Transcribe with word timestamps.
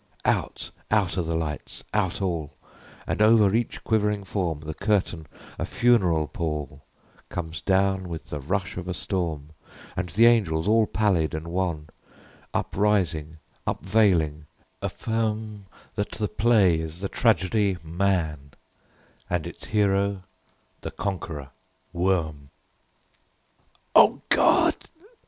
Out 0.25 0.71
out 0.89 1.15
are 1.15 1.21
the 1.21 1.35
lights 1.35 1.83
out 1.93 2.23
all: 2.23 2.55
And 3.05 3.21
over 3.21 3.53
each 3.53 3.83
quivering 3.83 4.23
form, 4.23 4.61
The 4.61 4.73
curtain, 4.73 5.27
a 5.59 5.65
funeral 5.67 6.25
pall, 6.27 6.81
Comes 7.29 7.61
down 7.61 8.09
with 8.09 8.31
the 8.31 8.39
rush 8.39 8.77
of 8.77 8.87
a 8.87 8.95
storm 8.95 9.49
And 9.95 10.09
the 10.09 10.25
angels, 10.25 10.67
all 10.67 10.87
pallid 10.87 11.35
and 11.35 11.49
wan, 11.49 11.89
Uprising, 12.51 13.37
unveiling, 13.67 14.47
affirm 14.81 15.67
That 15.93 16.13
the 16.13 16.27
play 16.27 16.79
is 16.79 17.01
the 17.01 17.07
tragedy, 17.07 17.77
"Man," 17.83 18.53
And 19.29 19.45
its 19.45 19.65
hero, 19.65 20.23
the 20.81 20.89
conqueror 20.89 21.51
Worm. 21.93 22.49
"O 23.95 24.19
God!" 24.29 24.77